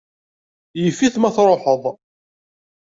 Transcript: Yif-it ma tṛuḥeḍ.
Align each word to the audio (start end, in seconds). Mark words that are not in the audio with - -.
Yif-it 0.81 1.15
ma 1.19 1.29
tṛuḥeḍ. 1.35 1.83